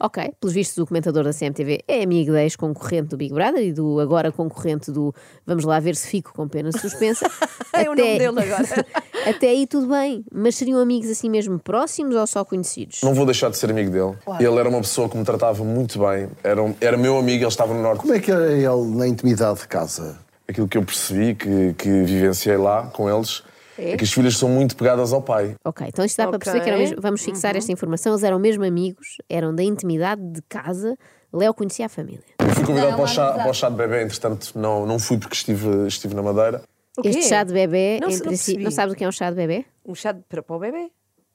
Ok, 0.00 0.34
pelos 0.40 0.52
vistos, 0.52 0.76
o 0.78 0.86
comentador 0.86 1.22
da 1.22 1.32
CMTV 1.32 1.84
é 1.86 2.02
amigo 2.02 2.32
da 2.32 2.42
ex-concorrente 2.42 3.08
do 3.10 3.16
Big 3.16 3.32
Brother 3.32 3.62
e 3.62 3.72
do 3.72 4.00
agora 4.00 4.32
concorrente 4.32 4.90
do 4.90 5.14
Vamos 5.46 5.64
lá 5.64 5.78
ver 5.78 5.94
se 5.94 6.08
fico 6.08 6.32
com 6.34 6.48
pena 6.48 6.70
suspensa. 6.72 7.30
É 7.72 7.90
o 7.90 7.94
nome 7.96 8.18
dele 8.18 8.26
agora. 8.26 8.86
Até 9.26 9.48
aí 9.48 9.66
tudo 9.66 9.88
bem, 9.88 10.24
mas 10.32 10.54
seriam 10.54 10.78
amigos 10.78 11.10
assim 11.10 11.28
mesmo 11.28 11.58
próximos 11.58 12.14
ou 12.14 12.24
só 12.24 12.44
conhecidos? 12.44 13.00
Não 13.02 13.12
vou 13.14 13.24
deixar 13.26 13.50
de 13.50 13.56
ser 13.58 13.68
amigo 13.70 13.90
dele. 13.90 14.14
Ele 14.38 14.58
era 14.60 14.68
uma 14.68 14.80
pessoa 14.80 15.08
que 15.08 15.16
me 15.16 15.24
tratava 15.24 15.64
muito 15.64 15.98
bem, 15.98 16.28
era, 16.44 16.62
um- 16.62 16.74
era 16.80 16.96
meu 16.96 17.18
amigo, 17.18 17.42
ele 17.42 17.48
estava 17.48 17.74
no 17.74 17.82
Norte. 17.82 18.00
Como 18.00 18.12
é 18.14 18.20
que 18.20 18.30
era 18.30 18.52
ele 18.52 18.96
na 18.96 19.08
intimidade 19.08 19.60
de 19.60 19.66
casa? 19.68 20.18
Aquilo 20.46 20.68
que 20.68 20.78
eu 20.78 20.84
percebi, 20.84 21.34
que, 21.34 21.74
que 21.76 21.88
vivenciei 22.04 22.56
lá 22.56 22.84
com 22.86 23.10
eles, 23.10 23.42
é? 23.78 23.96
que 23.96 24.04
as 24.04 24.12
filhas 24.12 24.36
são 24.36 24.48
muito 24.48 24.76
pegadas 24.76 25.12
ao 25.12 25.22
pai. 25.22 25.54
Ok, 25.64 25.86
então 25.88 26.04
isto 26.04 26.16
dá 26.16 26.24
para 26.28 26.36
Ok. 26.36 26.38
perceber 26.40 26.64
que 26.64 26.70
eram 26.70 26.78
mesmo, 26.78 26.96
vamos 27.00 27.22
fixar 27.22 27.56
esta 27.56 27.72
informação, 27.72 28.12
eles 28.12 28.22
eram 28.22 28.38
mesmo 28.38 28.64
amigos, 28.64 29.16
eram 29.28 29.54
da 29.54 29.62
intimidade 29.62 30.22
de 30.22 30.42
casa, 30.42 30.96
Léo 31.32 31.52
conhecia 31.52 31.86
a 31.86 31.88
família. 31.88 32.24
Eu 32.38 32.48
fui 32.50 32.64
convidado 32.64 32.92
Não, 32.92 32.96
para 32.98 33.04
o, 33.04 33.08
é 33.08 33.14
chá, 33.14 33.32
para 33.32 33.50
o 33.50 33.54
chá 33.54 33.68
de 33.68 33.76
bebê, 33.76 34.02
entretanto 34.04 34.52
não, 34.56 34.86
não 34.86 34.98
fui 34.98 35.18
porque 35.18 35.34
estive, 35.34 35.86
estive 35.86 36.14
na 36.14 36.22
Madeira. 36.22 36.62
Este 37.02 37.24
chá 37.24 37.42
de 37.42 37.52
bebê, 37.52 37.98
Não 38.00 38.08
em 38.08 38.18
não 38.18 38.62
não 38.62 38.70
sabes 38.70 38.94
o 38.94 38.96
que 38.96 39.02
é 39.04 39.08
um 39.08 39.12
chá 39.12 39.28
de 39.30 39.36
bebê? 39.36 39.64
Um 39.84 39.94
chá 39.94 40.12
de, 40.12 40.22
para, 40.28 40.42
para 40.42 40.56
o 40.56 40.58
bebê? 40.60 40.90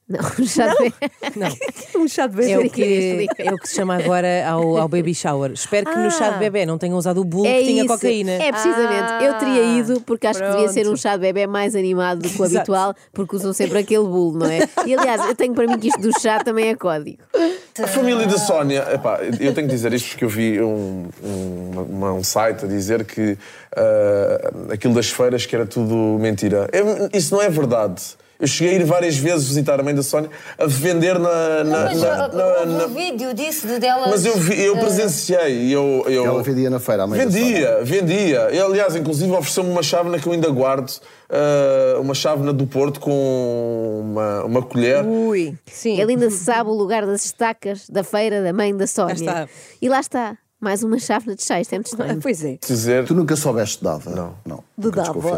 Não, 0.09 0.19
um 0.39 0.47
chá 0.47 0.67
de 0.67 0.75
bebê. 0.77 0.95
Um 1.99 2.07
chá 2.07 2.25
de 2.27 2.35
bebê. 2.35 2.51
É 2.51 2.57
o, 2.57 2.69
que, 2.69 3.27
é 3.39 3.53
o 3.53 3.57
que 3.57 3.67
se 3.69 3.75
chama 3.75 3.95
agora 3.95 4.47
ao, 4.47 4.77
ao 4.77 4.87
baby 4.87 5.13
shower. 5.13 5.51
Espero 5.51 5.85
que 5.91 5.97
no 5.99 6.09
chá 6.09 6.29
de 6.31 6.39
bebê 6.39 6.65
não 6.65 6.77
tenham 6.77 6.97
usado 6.97 7.19
o 7.21 7.25
bolo 7.25 7.45
É 7.45 7.59
que 7.59 7.65
tinha 7.65 7.83
isso. 7.83 7.93
cocaína. 7.93 8.31
É 8.31 8.51
precisamente. 8.51 9.23
eu 9.23 9.33
teria 9.37 9.63
ido 9.79 10.01
porque 10.01 10.25
acho 10.25 10.39
que 10.41 10.49
devia 10.49 10.67
ser 10.69 10.81
um 10.81 10.83
pronto. 10.85 10.97
chá 11.01 11.15
de 11.15 11.21
bebê 11.21 11.45
mais 11.45 11.75
animado 11.75 12.21
do 12.21 12.29
que 12.29 12.41
o 12.41 12.45
habitual, 12.45 12.95
porque 13.13 13.35
usam 13.35 13.53
sempre 13.53 13.77
aquele 13.79 14.03
bolo, 14.05 14.39
não 14.39 14.47
é? 14.47 14.67
E 14.85 14.95
aliás, 14.95 15.25
eu 15.27 15.35
tenho 15.35 15.53
para 15.53 15.67
mim 15.67 15.77
que 15.77 15.89
isto 15.89 16.01
do 16.01 16.17
chá 16.19 16.39
também 16.43 16.69
é 16.69 16.75
código. 16.75 17.19
A 17.81 17.87
família 17.87 18.25
da 18.25 18.37
Sónia, 18.39 18.87
epá, 18.93 19.19
eu 19.39 19.53
tenho 19.53 19.67
que 19.67 19.73
dizer 19.73 19.93
isto 19.93 20.09
porque 20.09 20.25
eu 20.25 20.29
vi 20.29 20.61
um, 20.61 21.07
um, 21.23 21.85
uma- 21.89 22.13
um 22.13 22.23
site 22.23 22.65
a 22.65 22.67
dizer 22.67 23.05
que 23.05 23.37
ah, 23.75 24.51
aquilo 24.73 24.93
das 24.93 25.09
feiras 25.09 25.45
que 25.45 25.55
era 25.55 25.65
tudo 25.65 26.17
mentira. 26.19 26.67
Eu- 26.73 27.09
isso 27.13 27.33
não 27.35 27.41
é 27.41 27.49
verdade. 27.49 28.01
Eu 28.39 28.47
cheguei 28.47 28.77
a 28.77 28.79
ir 28.79 28.85
várias 28.85 29.17
vezes 29.17 29.49
visitar 29.49 29.77
a 29.79 29.83
mãe 29.83 29.93
da 29.93 30.01
Sónia 30.01 30.29
a 30.57 30.65
vender 30.65 31.19
na. 31.19 31.63
na- 31.65 31.85
Mas 31.85 32.01
na- 32.01 32.27
uh, 32.29 32.35
na- 32.37 32.65
na- 32.65 32.87
vídeo 32.87 33.33
disso 33.33 33.67
de 33.67 33.79
dela. 33.79 34.07
mas 34.07 34.25
eu, 34.25 34.37
vi- 34.37 34.61
eu 34.63 34.75
uh, 34.75 34.79
presenciei. 34.79 35.69
Eu, 35.75 36.05
eu, 36.07 36.25
Ela 36.25 36.41
vendia 36.41 36.69
na 36.69 36.79
feira, 36.79 37.03
à 37.03 37.07
mãe. 37.07 37.19
Vendia, 37.19 37.79
vendia. 37.83 38.47
Ele, 38.49 38.61
aliás, 38.61 38.95
inclusive 38.95 39.29
ofereceu-me 39.33 39.69
uma 39.69 39.83
chávena 39.83 40.17
que 40.17 40.25
eu 40.25 40.31
ainda 40.31 40.49
guardo, 40.49 40.89
ah, 41.29 41.99
uma 41.99 42.13
chávena 42.15 42.53
do 42.53 42.65
Porto 42.65 43.01
com 43.01 44.01
uma, 44.05 44.45
uma 44.45 44.61
colher. 44.61 45.03
Ui, 45.05 45.57
sim. 45.65 45.99
Ele 45.99 46.13
ainda 46.13 46.29
sabe 46.31 46.69
o 46.69 46.73
lugar 46.73 47.05
das 47.05 47.25
estacas 47.25 47.89
da 47.89 48.05
feira 48.05 48.41
da 48.41 48.53
mãe 48.53 48.73
da 48.75 48.87
Sónia. 48.87 49.15
está. 49.15 49.47
E 49.81 49.89
lá 49.89 49.99
está. 49.99 50.37
Mais 50.61 50.83
uma 50.83 50.99
chávena 50.99 51.35
de 51.35 51.43
chá, 51.43 51.61
isto 51.61 51.71
é 51.73 51.77
muito 51.77 51.87
estranho. 51.87 52.19
Pois 52.21 52.43
é. 52.43 52.57
Dizer, 52.65 53.05
Tu 53.05 53.13
nunca 53.15 53.35
soubeste 53.37 53.81
dada? 53.81 54.09
Não. 54.09 54.35
Não. 54.45 54.63
De 54.77 54.87
nunca 54.87 55.03
dava. 55.03 55.37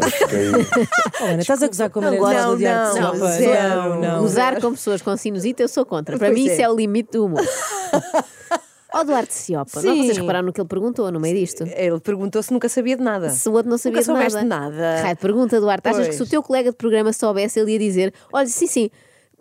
Oh, 1.20 1.24
Ana, 1.24 1.40
estás 1.42 1.62
a 1.62 1.68
gozar 1.68 1.90
com 1.90 2.00
a 2.00 2.10
Não 2.10 2.18
maneira 2.20 2.56
de 2.56 2.64
Não, 2.64 3.14
não, 3.14 3.26
zero. 3.28 3.78
Não, 3.78 4.00
não. 4.00 4.24
Usar 4.24 4.60
com 4.60 4.72
pessoas 4.72 5.00
com 5.00 5.16
sinusite 5.16 5.62
eu 5.62 5.68
sou 5.68 5.86
contra. 5.86 6.18
Para 6.18 6.26
Pois 6.28 6.38
mim 6.38 6.48
é. 6.48 6.52
isso 6.52 6.62
é 6.62 6.68
o 6.68 6.74
limite 6.74 7.12
do 7.12 7.26
humor. 7.26 7.40
Ó 8.94 9.04
Duarte 9.04 9.32
Ciopa, 9.32 9.80
não 9.80 9.94
Sim. 9.94 10.02
vocês 10.04 10.18
repararam 10.18 10.46
no 10.46 10.52
que 10.52 10.60
ele 10.60 10.68
perguntou 10.68 11.10
no 11.10 11.18
meio 11.18 11.34
disto? 11.38 11.62
Ele 11.64 11.98
perguntou 12.00 12.42
se 12.42 12.52
nunca 12.52 12.68
sabia 12.68 12.94
de 12.96 13.02
nada. 13.02 13.30
Se 13.30 13.48
o 13.48 13.52
outro 13.52 13.70
não 13.70 13.78
sabia 13.78 14.00
Nunca 14.00 14.12
soubeste 14.12 14.38
de 14.40 14.44
nada. 14.44 14.70
de 14.70 14.76
nada. 14.76 15.02
Raio 15.02 15.16
pergunta, 15.16 15.58
Duarte. 15.60 15.88
Achas 15.88 16.00
que 16.00 16.06
Pois. 16.08 16.16
se 16.16 16.22
o 16.22 16.26
teu 16.26 16.42
colega 16.42 16.70
de 16.70 16.76
programa 16.76 17.10
soubesse, 17.12 17.58
ele 17.58 17.72
ia 17.72 17.78
dizer: 17.78 18.12
Olha, 18.30 18.46
sim, 18.48 18.66
sim, 18.66 18.90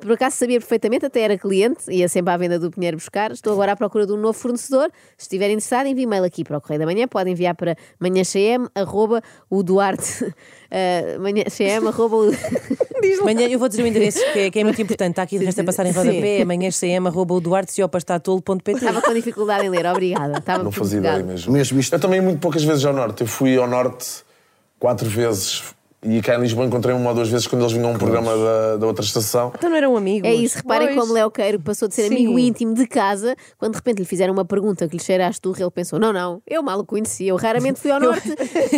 por 0.02 0.12
acaso 0.14 0.36
sabia 0.36 0.60
perfeitamente, 0.60 1.06
até 1.06 1.22
era 1.22 1.38
cliente, 1.38 1.84
ia 1.90 2.10
sempre 2.10 2.34
à 2.34 2.38
venda 2.38 2.58
do 2.60 2.70
Pinheiro 2.72 2.98
buscar. 2.98 3.32
Estou 3.32 3.54
agora 3.54 3.72
à 3.74 3.76
procura 3.76 4.06
de 4.06 4.12
um 4.14 4.18
novo 4.18 4.34
fornecedor. 4.38 4.90
Se 5.18 5.26
estiver 5.26 5.46
interessado, 5.50 5.88
envie 5.88 6.04
e-mail 6.04 6.24
aqui 6.24 6.44
para 6.44 6.58
o 6.58 6.62
Correio 6.62 6.80
da 6.80 6.86
Manhã. 6.86 7.08
Pode 7.08 7.30
enviar 7.30 7.56
para 7.56 7.76
manhãcm, 8.00 8.68
arroba 8.76 9.22
o 9.50 9.64
Duarte. 9.64 10.24
Uh, 10.24 11.20
manhãcm, 11.22 11.88
arroba 11.88 12.16
o. 12.18 12.32
Amanhã 13.22 13.48
eu 13.48 13.58
vou 13.60 13.68
dizer 13.70 13.84
o 13.84 13.88
endereço 13.88 14.20
que 14.34 14.40
é, 14.40 14.52
que 14.52 14.60
é 14.60 14.64
muito 14.64 14.82
importante. 14.82 15.12
Está 15.12 15.24
aqui 15.24 15.40
de 15.40 15.46
resto 15.46 15.62
a 15.62 15.64
passar 15.64 15.86
em 15.86 15.92
rodapé. 15.92 16.42
Amanhã 16.42 16.70
cm 16.72 17.08
arroba 17.08 17.34
o 17.36 17.40
duartesiopastatolo.pt. 17.42 18.72
Estava 18.78 19.02
com 19.02 19.14
dificuldade 19.14 19.66
em 19.66 19.70
ler, 19.70 19.86
obrigada. 19.86 20.38
Estava 20.38 20.64
Não 20.64 20.72
fazia 20.72 21.00
ideia 21.00 21.24
mesmo. 21.24 21.52
Mesmo 21.52 21.80
isto- 21.80 21.96
Eu 21.96 22.00
também 22.00 22.22
muito 22.22 22.40
poucas 22.40 22.64
vezes 22.64 22.84
ao 22.86 22.94
Norte. 22.94 23.22
Eu 23.22 23.28
fui 23.28 23.58
ao 23.58 23.68
Norte 23.68 24.24
quatro 24.80 25.08
vezes 25.08 25.64
e 26.04 26.22
cá 26.22 26.36
em 26.36 26.42
Lisboa 26.42 26.66
encontrei 26.66 26.96
uma 26.96 27.10
ou 27.10 27.16
duas 27.16 27.30
vezes 27.30 27.46
quando 27.46 27.62
eles 27.62 27.74
vinham 27.74 27.90
a 27.90 27.94
um 27.94 27.98
programa 27.98 28.32
da, 28.36 28.78
da 28.78 28.88
outra 28.88 29.04
estação. 29.06 29.52
Então 29.56 29.70
não 29.70 29.78
eram 29.78 29.96
amigos. 29.96 30.28
É 30.28 30.34
isso, 30.34 30.58
reparem 30.58 30.88
Pois. 30.90 31.00
como 31.00 31.14
Léo 31.14 31.30
Queiro 31.30 31.60
passou 31.60 31.88
de 31.88 31.94
ser 31.94 32.08
Sim. 32.10 32.16
amigo 32.16 32.40
íntimo 32.40 32.74
de 32.74 32.88
casa, 32.88 33.36
quando 33.58 33.74
de 33.74 33.78
repente 33.78 34.00
lhe 34.00 34.06
fizeram 34.06 34.34
uma 34.34 34.44
pergunta 34.44 34.88
que 34.88 34.98
lhe 34.98 35.04
cheira 35.04 35.28
a 35.28 35.30
esturra, 35.30 35.62
ele 35.62 35.70
pensou: 35.72 36.00
não, 36.00 36.12
não, 36.12 36.42
eu 36.48 36.64
mal 36.64 36.80
o 36.80 36.86
conheci, 36.86 37.28
eu 37.28 37.36
raramente 37.36 37.80
fui 37.80 37.92
ao 37.92 38.00
norte 38.00 38.28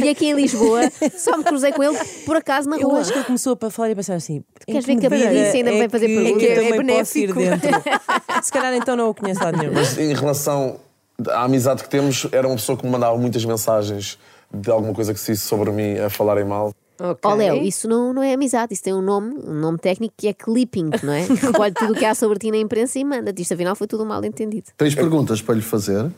e 0.03 0.09
aqui 0.09 0.25
em 0.27 0.33
Lisboa 0.33 0.81
só 1.17 1.37
me 1.37 1.43
cruzei 1.43 1.71
com 1.71 1.81
ele 1.83 1.97
por 2.25 2.35
acaso 2.35 2.69
na 2.69 2.77
Eu 2.77 2.89
rua. 2.89 2.99
acho 2.99 3.11
que 3.13 3.17
ele 3.19 3.25
começou 3.25 3.57
a 3.61 3.69
falar 3.69 3.89
e 3.91 3.95
pensar 3.95 4.15
assim. 4.15 4.43
em 4.67 4.71
Queres 4.73 4.85
ver 4.85 4.97
que 4.97 5.05
a 5.05 5.09
polícia 5.09 5.51
ainda 5.53 5.71
me 5.71 5.77
vai 5.79 5.89
fazer 5.89 6.07
que 6.07 6.15
perguntas? 6.15 6.43
eu 6.43 6.49
É 6.63 6.77
também 6.77 6.97
posso 6.97 7.17
ir 7.17 7.33
benéfico. 7.33 7.67
dentro. 7.67 7.83
Se 8.43 8.51
calhar 8.51 8.73
então 8.73 8.95
não 8.97 9.09
o 9.09 9.13
conheço 9.15 9.41
lá 9.43 9.51
nenhum. 9.51 9.71
Mas 9.73 9.97
em 9.97 10.13
relação 10.13 10.77
à 11.29 11.43
amizade 11.43 11.83
que 11.83 11.89
temos, 11.89 12.27
era 12.33 12.45
uma 12.47 12.55
pessoa 12.55 12.77
que 12.77 12.83
me 12.85 12.91
mandava 12.91 13.17
muitas 13.17 13.45
mensagens 13.45 14.17
de 14.53 14.69
alguma 14.69 14.93
coisa 14.93 15.13
que 15.13 15.19
se 15.19 15.31
disse 15.31 15.45
sobre 15.47 15.71
mim 15.71 15.97
a 15.99 16.09
falarem 16.09 16.43
mal. 16.43 16.73
Ok. 17.05 17.19
Ó 17.29 17.35
Léo, 17.35 17.61
isso 17.61 17.85
não, 17.85 18.13
não 18.13 18.23
é 18.23 18.33
amizade, 18.33 18.73
isso 18.73 18.81
tem 18.81 18.93
um 18.93 19.01
nome, 19.01 19.35
um 19.45 19.53
nome 19.53 19.77
técnico 19.77 20.13
que 20.15 20.29
é 20.29 20.33
clipping, 20.33 20.89
não 21.03 21.11
é? 21.11 21.25
Que 21.25 21.33
recolhe 21.47 21.73
tudo 21.73 21.91
o 21.91 21.95
que 21.95 22.05
há 22.05 22.15
sobre 22.15 22.39
ti 22.39 22.49
na 22.49 22.55
imprensa 22.55 22.97
e 22.97 23.03
manda-te. 23.03 23.41
Isto 23.41 23.55
afinal 23.55 23.75
foi 23.75 23.87
tudo 23.87 24.03
um 24.03 24.05
mal 24.05 24.23
entendido. 24.23 24.69
Tens 24.77 24.95
perguntas 24.95 25.41
para 25.41 25.55
lhe 25.55 25.61
fazer? 25.61 26.09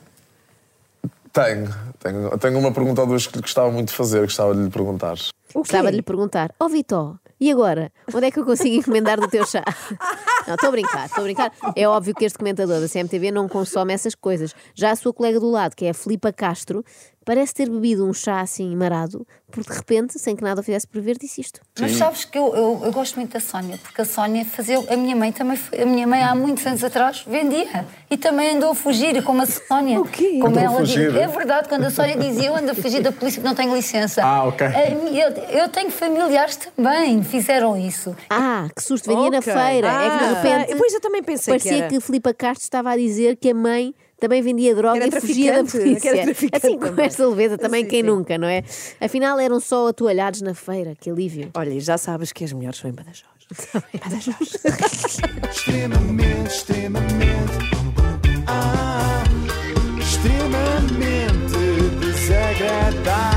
Tenho, 1.34 1.74
tenho, 1.98 2.38
tenho 2.38 2.60
uma 2.60 2.72
pergunta 2.72 3.02
ou 3.02 3.08
duas 3.08 3.26
que 3.26 3.42
gostava 3.42 3.72
muito 3.72 3.88
de 3.88 3.96
fazer, 3.96 4.22
gostava 4.22 4.54
de 4.54 4.62
lhe 4.62 4.70
perguntar. 4.70 5.18
Gostava 5.56 5.90
de 5.90 5.98
lhe 5.98 6.04
perguntar: 6.04 6.54
Ó 6.60 6.70
Vitó, 6.70 7.18
e 7.40 7.52
agora? 7.52 7.92
Onde 8.14 8.28
é 8.28 8.32
que 8.32 8.40
eu 8.40 8.46
consigo 8.46 8.76
encomendar 8.76 9.20
do 9.20 9.28
teu 9.28 9.46
chá? 9.46 9.64
Não, 10.48 10.54
estou 10.54 10.70
a 10.70 10.72
brincar, 10.72 11.06
estou 11.08 11.22
a 11.22 11.24
brincar. 11.24 11.52
É 11.76 11.88
óbvio 11.88 12.14
que 12.14 12.24
este 12.24 12.38
comentador 12.38 12.80
da 12.80 12.88
CMTV 12.88 13.32
não 13.32 13.50
consome 13.50 13.92
essas 13.92 14.14
coisas. 14.14 14.54
Já 14.76 14.92
a 14.92 14.96
sua 14.96 15.12
colega 15.12 15.40
do 15.40 15.50
lado, 15.50 15.76
que 15.76 15.86
é 15.86 15.90
a 15.90 15.94
Filipa 15.94 16.32
Castro, 16.32 16.86
parece 17.26 17.54
ter 17.54 17.70
bebido 17.70 18.08
um 18.08 18.14
chá 18.14 18.40
assim 18.40 18.76
marado, 18.76 19.26
porque 19.52 19.70
de 19.72 19.76
repente, 19.78 20.20
sem 20.20 20.36
que 20.36 20.44
nada 20.44 20.62
o 20.62 20.64
fizesse 20.64 20.88
prever, 20.88 21.18
disse 21.18 21.42
isto. 21.42 21.60
Mas 21.80 21.94
sabes 21.94 22.24
que 22.26 22.38
eu, 22.38 22.56
eu, 22.56 22.82
eu 22.86 22.92
gosto 22.92 23.16
muito 23.16 23.34
da 23.34 23.40
Sónia, 23.40 23.78
porque 23.82 24.02
a 24.02 24.06
Sónia 24.06 24.46
fazia. 24.46 24.78
A 24.90 24.96
minha 24.96 25.16
mãe 25.16 25.32
também. 25.32 25.58
foi- 25.58 25.82
A 25.82 25.86
minha 25.86 26.06
mãe 26.06 26.22
há 26.24 26.36
muitos 26.36 26.66
anos 26.68 26.84
atrás 26.84 27.24
vendia. 27.28 27.86
E 28.10 28.18
também 28.18 28.56
andou 28.56 28.70
a 28.72 28.76
fugir, 28.76 29.22
como 29.24 29.42
a 29.42 29.46
Sónia. 29.46 30.00
O 30.06 30.06
quê? 30.06 30.34
Como 30.40 30.48
Andou 30.48 30.60
a 30.60 30.64
ela 30.66 30.78
fugir? 30.80 31.12
diz. 31.12 31.20
É 31.22 31.28
verdade, 31.28 31.68
quando 31.68 31.86
a 31.86 31.90
Sónia 31.90 32.16
dizia 32.16 32.48
eu 32.48 32.56
ando 32.56 32.72
a 32.72 32.76
fugir 32.76 33.02
da 33.02 33.12
polícia 33.12 33.42
porque 33.42 33.48
não 33.48 33.56
tenho 33.56 33.76
licença. 33.76 34.22
Ah, 34.24 34.44
ok. 34.46 34.68
Eu, 34.68 35.62
eu 35.62 35.70
tenho 35.70 35.90
familiares 35.90 36.56
também 36.58 37.24
fizeram 37.24 37.76
isso. 37.78 38.16
Ah, 38.30 38.68
que 38.76 38.84
susto, 38.84 39.08
vendia 39.10 39.32
na 39.32 39.40
Ok. 39.40 39.52
feira. 39.52 39.88
é 39.88 40.10
que 40.12 40.18
de 40.18 40.24
Ah, 40.26 40.42
repente. 40.42 40.76
pois 40.78 40.94
eu 40.94 41.02
também 41.02 41.24
pensei 41.24 41.54
que 41.58 41.60
Parecia 41.64 41.84
era. 41.86 41.90
que, 41.90 42.00
Filipa 42.00 42.34
Castro 42.34 42.64
estava 42.64 42.92
a 42.92 42.98
dizer 42.98 43.36
que 43.38 43.50
a 43.50 43.56
mãe 43.56 43.96
também 44.20 44.42
vendia 44.42 44.74
droga 44.74 45.06
e 45.06 45.12
fugia 45.12 45.64
da 45.64 45.70
polícia. 45.70 46.12
Assim, 46.52 46.78
com 46.78 46.86
também. 46.86 47.06
esta 47.06 47.28
leveza, 47.28 47.58
também 47.58 47.84
sim, 47.84 47.90
quem 47.90 48.02
sim. 48.02 48.08
nunca, 48.08 48.38
não 48.38 48.48
é? 48.48 48.64
Afinal, 49.00 49.40
eram 49.40 49.60
só 49.60 49.88
atualhados 49.88 50.42
na 50.42 50.54
feira, 50.54 50.96
que 50.96 51.10
alívio. 51.10 51.50
Olha, 51.54 51.80
já 51.80 51.98
sabes 51.98 52.32
que 52.32 52.44
as 52.44 52.54
melhores 52.54 52.80
são 52.80 52.90
em 52.90 52.94
Badajoz. 52.94 53.26
em 53.94 53.98
Badajoz. 53.98 54.58
extremamente, 55.52 56.48
extremamente. 56.48 57.76
Ah, 58.48 59.24
extremamente 60.00 61.56
desagradável. 62.00 63.35